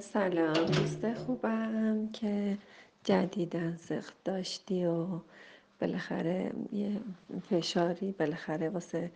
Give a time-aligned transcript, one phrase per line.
[0.00, 0.52] سلام.
[0.52, 2.58] دوست خوبم که
[3.04, 5.06] جدیدن سخت داشتی و
[5.80, 7.00] بالاخره یه
[7.50, 9.10] فشاری بالاخره واسه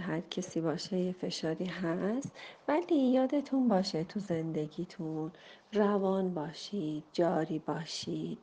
[0.00, 2.32] هر کسی باشه یه فشاری هست.
[2.68, 5.32] ولی یادتون باشه تو زندگیتون
[5.72, 8.38] روان باشید جاری باشید.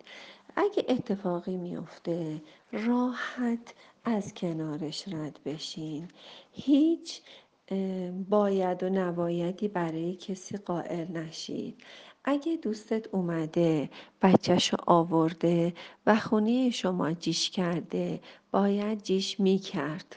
[0.56, 2.42] اگه اتفاقی میفته
[2.72, 3.74] راحت
[4.04, 6.08] از کنارش رد بشین.
[6.52, 7.22] هیچ
[8.30, 11.84] باید و نبایدی برای کسی قائل نشید.
[12.26, 13.90] اگه دوستت اومده
[14.22, 15.74] بچهشو آورده
[16.06, 18.20] و خونه شما جیش کرده
[18.52, 20.14] باید جیش می‌کرد.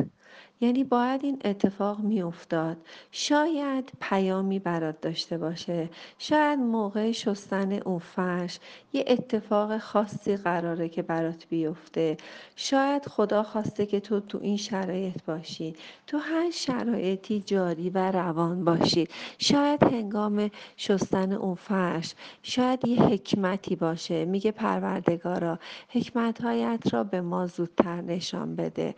[0.60, 2.76] یعنی باید این اتفاق میافتاد.
[3.12, 5.88] شاید پیامی برات داشته باشه.
[6.18, 8.58] شاید موقع شستن اون فرش
[8.92, 12.16] یه اتفاق خاصی قراره که برات بیفته.
[12.56, 15.74] شاید خدا خواسته که تو تو این شرایط باشی.
[16.06, 19.08] تو هر شرایطی جاری و روان باشی.
[19.38, 24.24] شاید هنگام شستن اون فرش شاید یه حکمتی باشه.
[24.24, 28.94] میگه پروردگارا حکمتهایت را به ما زودتر نشان بده.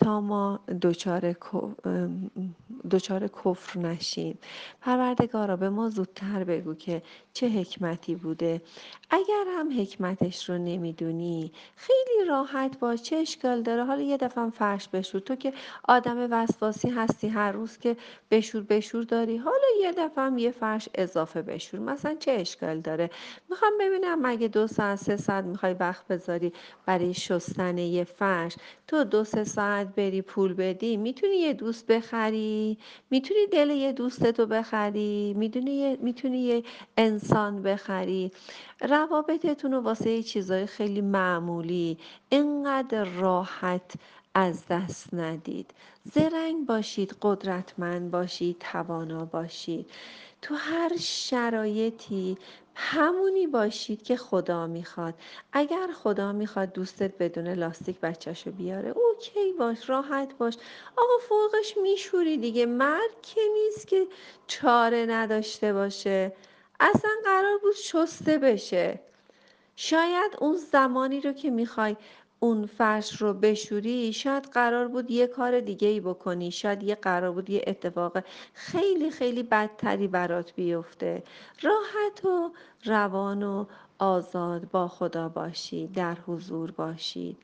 [0.00, 1.36] تا ما دچار
[2.90, 4.38] دچار کفر نشیم.
[4.80, 8.62] پروردگارا به ما زودتر بگو که چه حکمتی بوده.
[9.10, 13.84] اگر هم حکمتش رو نمی‌دونی خیلی راحت باش چه اشکال داره.
[13.84, 15.20] حالا یه دفعه فرش بشور.
[15.20, 15.52] تو که
[15.84, 17.96] آدم وسواسی هستی هر روز که
[18.30, 19.36] بشور بشور داری.
[19.36, 21.80] حالا یه دفعه یه فرش اضافه بشور.
[21.80, 23.10] مثلا چه اشکال داره؟
[23.50, 26.52] می‌خوام ببینم مگه دو ساعت سه ساعت می‌خوای وقت بذاری
[26.86, 28.56] برای شستن یه فرش
[28.86, 32.78] تو دو سه ساعت بری پول بدی می‌تونی یه دوست بخری؟
[33.10, 36.62] می‌تونی دل یه دوستتو بخری؟ می‌دونی می‌تونی یه
[36.96, 38.32] انسان بخری؟
[38.80, 43.92] روابطتون رو واسه چیزای خیلی معمولی اینقدر راحت
[44.34, 45.70] از دست ندید.
[46.14, 49.90] زرنگ باشید قدرتمند باشید توانا باشید.
[50.42, 52.38] تو هر شرایطی
[52.74, 55.14] همونی باشید که خدا می‌خواد.
[55.52, 60.56] اگر خدا می‌خواد دوستت بدون لاستیک بچهشو بیاره اوکی باش راحت باش.
[60.96, 64.06] آقا فوقش میشوری دیگه مرد که نیست که
[64.46, 66.32] چاره نداشته باشه.
[66.80, 69.00] اصلا قرار بود شسته بشه.
[69.76, 71.96] شاید اون زمانی رو که می‌خوای
[72.40, 77.32] اون فرش رو بشوری شاید قرار بود یه کار دیگه ای بکنی شاید یه قرار
[77.32, 78.18] بود یه اتفاق
[78.54, 81.22] خیلی خیلی بدتری برات بیفته.
[81.62, 82.52] راحت و
[82.84, 83.64] روان و
[83.98, 87.36] آزاد با خدا باشید در حضور باشید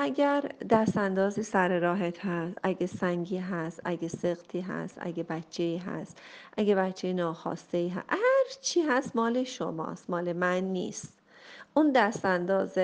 [0.00, 6.18] اگر دست اندازی سر راهت هست اگه سنگی هست اگه سقطی هست اگه بچه هست
[6.56, 11.18] اگه بچه ناخواسته هست هر چی هست مال شماست مال من نیست.
[11.74, 12.78] اون دست انداز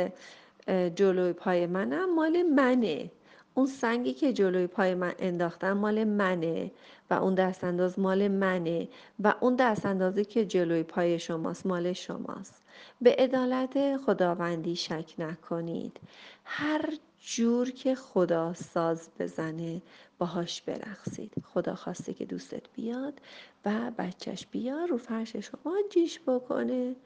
[0.68, 3.10] جلوی پای منم مال منه.
[3.54, 6.70] اون سنگی که جلوی پای من انداختن مال منه
[7.10, 11.92] و اون دست انداز مال منه و اون دست اندازی که جلوی پای شماست مال
[11.92, 12.62] شماست.
[13.00, 16.00] به عدالت خداوندی شک نکنید.
[16.44, 19.82] هر جور که خدا ساز بزنه
[20.18, 21.32] باهاش برقصید.
[21.44, 23.20] خدا خواسته که دوستت بیاد
[23.64, 26.96] و بچهش بیا رو فرش شما جیش بکنه.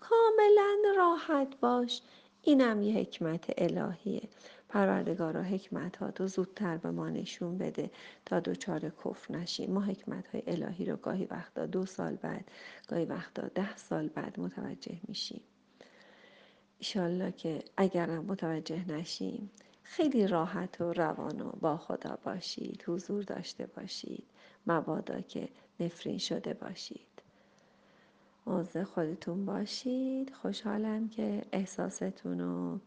[0.00, 2.02] کاملا راحت باش.
[2.42, 4.28] اینم یه حکمت الهیه.
[4.68, 7.90] پروردگارا حکمت ها تو زودتر به ما نشون بده
[8.26, 9.70] تا دوچار کفر نشیم.
[9.70, 12.44] ما حکمت های الهی رو گاهی وقتا دو سال بعد
[12.88, 15.40] گاهی وقتا ده سال بعد متوجه میشیم.
[16.78, 19.50] ایشالله که اگرم متوجه نشیم
[19.82, 24.26] خیلی راحت و روان و با خدا باشید حضور داشته باشید
[24.66, 25.48] مبادا که
[25.80, 27.22] نفرین شده باشید.
[28.48, 30.34] مواظب خودتون باشید.
[30.34, 32.80] خوشحالم که احساستون رو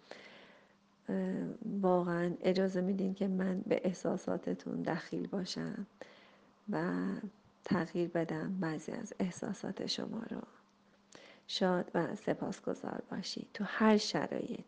[1.81, 5.87] واقعا اجازه میدین که من به احساساتتون دخیل باشم
[6.69, 6.93] و
[7.63, 10.41] تغییر بدم بعضی از احساسات شما رو.
[11.47, 14.63] شاد و سپاسگزار باشید تو هر شرایطی.